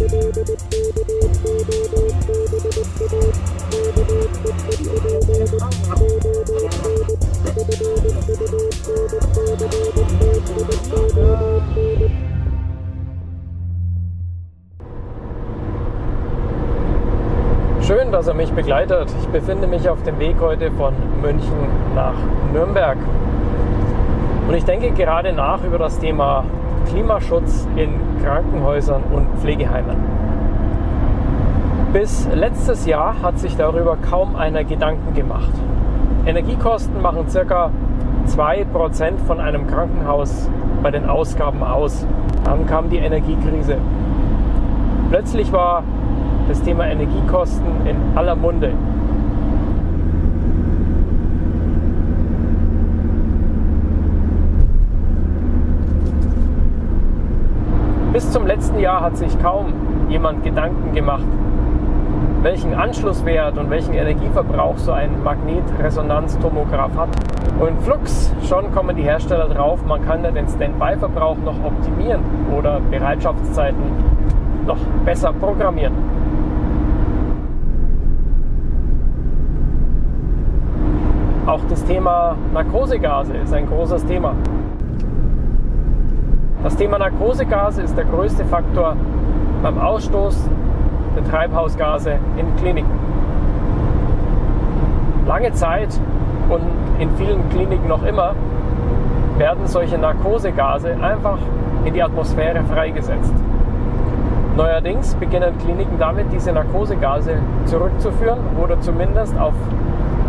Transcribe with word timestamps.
Schön, 0.00 0.08
dass 18.10 18.26
er 18.26 18.32
mich 18.32 18.50
begleitet. 18.52 19.08
Ich 19.20 19.28
befinde 19.28 19.66
mich 19.66 19.86
auf 19.86 20.02
dem 20.04 20.18
Weg 20.18 20.36
heute 20.40 20.70
von 20.70 20.94
München 21.20 21.68
nach 21.94 22.14
Nürnberg. 22.54 22.96
Und 24.48 24.54
ich 24.54 24.64
denke 24.64 24.92
gerade 24.92 25.34
nach 25.34 25.62
über 25.62 25.76
das 25.76 25.98
Thema 25.98 26.46
Klimaschutz 26.88 27.66
in 27.76 27.90
Krankenhäusern 28.22 29.02
und 29.12 29.26
Pflegeheimen. 29.40 29.96
Bis 31.92 32.28
letztes 32.32 32.86
Jahr 32.86 33.20
hat 33.20 33.38
sich 33.38 33.56
darüber 33.56 33.96
kaum 33.96 34.36
einer 34.36 34.64
Gedanken 34.64 35.12
gemacht. 35.14 35.50
Energiekosten 36.24 37.02
machen 37.02 37.26
ca. 37.32 37.70
2% 38.28 39.18
von 39.26 39.40
einem 39.40 39.66
Krankenhaus 39.66 40.48
bei 40.82 40.90
den 40.90 41.08
Ausgaben 41.08 41.62
aus. 41.62 42.06
Dann 42.44 42.66
kam 42.66 42.90
die 42.90 42.98
Energiekrise. 42.98 43.76
Plötzlich 45.10 45.52
war 45.52 45.82
das 46.48 46.62
Thema 46.62 46.86
Energiekosten 46.86 47.86
in 47.86 47.96
aller 48.16 48.36
Munde. 48.36 48.72
Bis 58.20 58.32
zum 58.32 58.46
letzten 58.46 58.78
Jahr 58.78 59.00
hat 59.00 59.16
sich 59.16 59.40
kaum 59.40 59.72
jemand 60.10 60.44
Gedanken 60.44 60.92
gemacht, 60.92 61.24
welchen 62.42 62.74
Anschlusswert 62.74 63.56
und 63.56 63.70
welchen 63.70 63.94
Energieverbrauch 63.94 64.76
so 64.76 64.92
ein 64.92 65.22
Magnetresonanztomograph 65.22 66.94
hat. 66.98 67.08
Und 67.58 67.80
flux, 67.80 68.30
schon 68.46 68.70
kommen 68.74 68.94
die 68.94 69.04
Hersteller 69.04 69.48
drauf, 69.48 69.82
man 69.86 70.04
kann 70.04 70.22
ja 70.22 70.30
den 70.32 70.46
Standby-Verbrauch 70.46 71.38
noch 71.46 71.64
optimieren 71.64 72.20
oder 72.54 72.80
Bereitschaftszeiten 72.90 73.84
noch 74.66 74.76
besser 75.06 75.32
programmieren. 75.32 75.94
Auch 81.46 81.62
das 81.70 81.82
Thema 81.86 82.36
Narkosegase 82.52 83.32
ist 83.38 83.54
ein 83.54 83.66
großes 83.66 84.04
Thema. 84.04 84.34
Das 86.62 86.76
Thema 86.76 86.98
Narkosegase 86.98 87.80
ist 87.80 87.96
der 87.96 88.04
größte 88.04 88.44
Faktor 88.44 88.94
beim 89.62 89.78
Ausstoß 89.78 90.46
der 91.16 91.24
Treibhausgase 91.24 92.18
in 92.36 92.54
Kliniken. 92.56 92.90
Lange 95.26 95.52
Zeit 95.52 95.98
und 96.50 96.60
in 96.98 97.10
vielen 97.16 97.48
Kliniken 97.48 97.88
noch 97.88 98.04
immer 98.04 98.34
werden 99.38 99.66
solche 99.66 99.96
Narkosegase 99.96 100.96
einfach 101.00 101.38
in 101.86 101.94
die 101.94 102.02
Atmosphäre 102.02 102.62
freigesetzt. 102.64 103.32
Neuerdings 104.54 105.14
beginnen 105.14 105.56
Kliniken 105.64 105.98
damit, 105.98 106.26
diese 106.30 106.52
Narkosegase 106.52 107.36
zurückzuführen 107.64 108.38
oder 108.62 108.78
zumindest 108.82 109.38
auf 109.38 109.54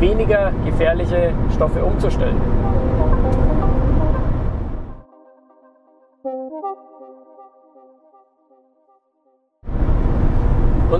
weniger 0.00 0.50
gefährliche 0.64 1.30
Stoffe 1.54 1.84
umzustellen. 1.84 2.40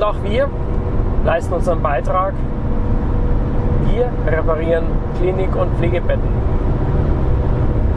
Auch 0.06 0.22
wir 0.22 0.48
leisten 1.24 1.52
unseren 1.52 1.82
Beitrag. 1.82 2.32
Wir 3.90 4.08
reparieren 4.32 4.84
Klinik- 5.18 5.56
und 5.56 5.76
Pflegebetten. 5.76 6.28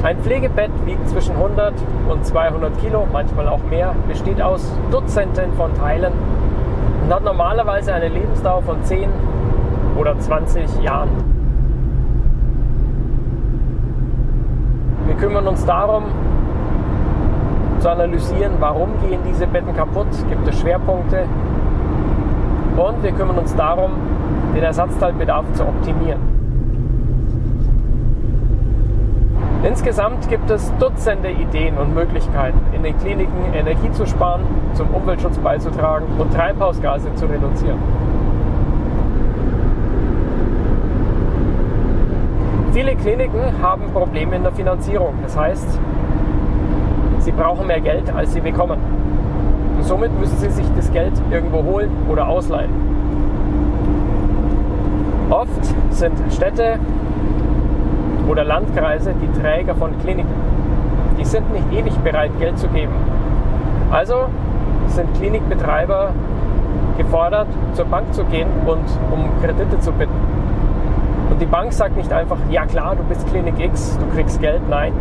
Ein 0.01 0.17
Pflegebett 0.19 0.71
wiegt 0.85 1.07
zwischen 1.09 1.35
100 1.35 1.73
und 2.09 2.25
200 2.25 2.79
Kilo, 2.79 3.05
manchmal 3.11 3.47
auch 3.47 3.61
mehr, 3.69 3.93
besteht 4.07 4.41
aus 4.41 4.71
Dutzenden 4.91 5.53
von 5.53 5.73
Teilen 5.75 6.13
und 7.03 7.13
hat 7.13 7.23
normalerweise 7.23 7.93
eine 7.93 8.07
Lebensdauer 8.07 8.63
von 8.63 8.81
10 8.83 9.09
oder 9.97 10.17
20 10.17 10.81
Jahren. 10.81 11.09
Wir 15.05 15.15
kümmern 15.15 15.47
uns 15.47 15.65
darum, 15.65 16.05
zu 17.79 17.89
analysieren, 17.89 18.53
warum 18.59 18.89
gehen 19.01 19.19
diese 19.29 19.47
Betten 19.47 19.75
kaputt, 19.75 20.07
gibt 20.29 20.47
es 20.47 20.59
Schwerpunkte, 20.59 21.25
und 22.77 23.03
wir 23.03 23.11
kümmern 23.11 23.37
uns 23.37 23.55
darum, 23.55 23.91
den 24.55 24.63
Ersatzteilbedarf 24.63 25.45
zu 25.53 25.63
optimieren. 25.63 26.19
Insgesamt 29.63 30.29
gibt 30.29 30.49
es 30.49 30.71
Dutzende 30.79 31.29
Ideen 31.31 31.77
und 31.77 31.93
Möglichkeiten, 31.93 32.59
in 32.73 32.81
den 32.81 32.97
Kliniken 32.97 33.53
Energie 33.53 33.91
zu 33.91 34.05
sparen, 34.05 34.41
zum 34.73 34.87
Umweltschutz 34.89 35.37
beizutragen 35.37 36.05
und 36.17 36.33
Treibhausgase 36.33 37.13
zu 37.15 37.25
reduzieren. 37.25 37.77
Viele 42.71 42.95
Kliniken 42.95 43.61
haben 43.61 43.91
Probleme 43.91 44.37
in 44.37 44.43
der 44.43 44.53
Finanzierung. 44.53 45.15
Das 45.23 45.37
heißt, 45.37 45.79
sie 47.19 47.31
brauchen 47.33 47.67
mehr 47.67 47.81
Geld, 47.81 48.09
als 48.13 48.31
sie 48.31 48.39
bekommen. 48.39 48.79
Somit 49.89 50.11
müssen 50.19 50.37
sie 50.37 50.51
sich 50.51 50.67
das 50.75 50.91
Geld 50.91 51.13
irgendwo 51.31 51.63
holen 51.63 51.89
oder 52.11 52.27
ausleihen. 52.27 52.69
Oft 55.31 55.49
sind 55.89 56.13
Städte 56.31 56.77
oder 58.27 58.43
Landkreise 58.43 59.15
die 59.19 59.41
Träger 59.41 59.73
von 59.73 59.99
Kliniken. 60.03 60.29
Die 61.19 61.25
sind 61.25 61.51
nicht 61.51 61.65
ewig 61.73 61.97
bereit, 62.03 62.29
Geld 62.37 62.59
zu 62.59 62.67
geben. 62.67 62.93
Also 63.89 64.25
sind 64.89 65.11
Klinikbetreiber 65.15 66.11
gefordert, 66.99 67.47
zur 67.73 67.85
Bank 67.85 68.13
zu 68.13 68.25
gehen 68.25 68.47
und 68.67 68.85
um 69.11 69.41
Kredite 69.41 69.79
zu 69.79 69.91
bitten. 69.91 70.13
Und 71.31 71.41
die 71.41 71.47
Bank 71.47 71.73
sagt 71.73 71.97
nicht 71.97 72.13
einfach, 72.13 72.37
ja 72.51 72.67
klar, 72.67 72.95
du 72.95 73.01
bist 73.05 73.27
Klinik 73.31 73.59
X, 73.59 73.97
du 73.97 74.15
kriegst 74.15 74.39
Geld. 74.39 74.61
Nein, 74.69 74.93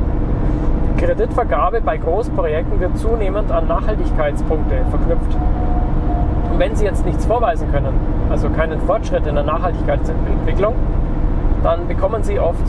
Kreditvergabe 0.99 1.81
bei 1.81 1.97
Großprojekten 1.97 2.81
wird 2.81 2.99
zunehmend 2.99 3.53
an 3.53 3.69
Nachhaltigkeitspunkte 3.69 4.85
verknüpft. 4.91 5.39
Und 6.51 6.59
wenn 6.59 6.75
Sie 6.75 6.85
jetzt 6.85 7.07
nichts 7.07 7.25
vorweisen 7.25 7.71
können, 7.71 7.95
also 8.31 8.51
keinen 8.51 8.81
Fortschritt 8.81 9.25
in 9.27 9.37
der 9.37 9.45
Nachhaltigkeitsentwicklung, 9.45 10.75
dann 11.63 11.87
bekommen 11.87 12.25
Sie 12.25 12.41
oft 12.41 12.67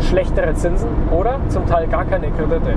schlechtere 0.00 0.54
Zinsen 0.54 0.88
oder 1.10 1.40
zum 1.48 1.66
Teil 1.66 1.88
gar 1.88 2.04
keine 2.04 2.30
Kredite. 2.30 2.74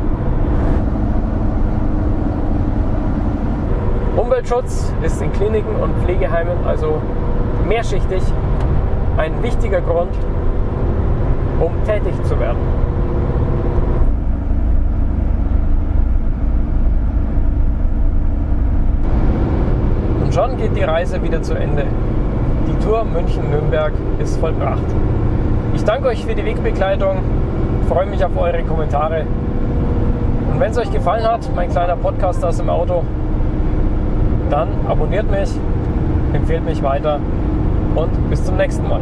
Umweltschutz 4.16 4.91
ist 5.03 5.22
in 5.22 5.31
Kliniken 5.34 5.75
und 5.75 5.96
Pflegeheimen 6.03 6.66
also 6.66 7.00
mehrschichtig 7.67 8.23
ein 9.17 9.44
wichtiger 9.44 9.81
Grund, 9.81 10.13
um 11.59 11.72
tätig 11.85 12.13
zu 12.23 12.40
werden. 12.40 12.57
schon 20.38 20.47
geht 20.57 20.75
die 20.75 20.84
Reise 20.84 21.22
wieder 21.22 21.41
zu 21.41 21.53
Ende. 21.53 21.85
Die 22.68 22.84
Tour 22.84 23.06
München-Nürnberg 23.06 23.94
ist 24.19 24.38
vollbracht. 24.38 24.84
Ich 25.75 25.84
danke 25.84 26.07
euch 26.07 26.25
für 26.25 26.35
die 26.35 26.44
Wegbegleitung, 26.44 27.18
freue 27.88 28.07
mich 28.07 28.23
auf 28.25 28.35
eure 28.35 28.63
Kommentare. 28.63 29.25
Und 30.51 30.59
wenn 30.59 30.72
es 30.72 30.78
euch 30.78 30.91
gefallen 30.91 31.23
hat, 31.23 31.47
mein 31.56 31.69
kleiner 31.69 31.96
Podcast 31.96 32.44
aus 32.44 32.57
dem 32.57 32.69
Auto, 32.69 33.03
dann 34.49 34.70
abonniert 34.87 35.29
mich, 35.29 35.49
empfehlt 36.34 36.66
mich 36.66 36.81
weiter 36.81 37.20
und 37.96 38.29
bis 38.29 38.43
zum 38.43 38.58
nächsten 38.58 38.87
Mal. 38.87 39.02